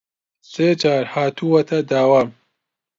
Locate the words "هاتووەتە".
1.13-1.79